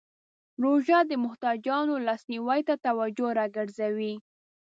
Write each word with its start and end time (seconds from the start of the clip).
روژه 0.63 0.99
د 1.05 1.11
محتاجانو 1.23 1.93
لاسنیوی 2.07 2.61
ته 2.67 2.75
توجه 2.85 3.27
راګرځوي. 3.39 4.13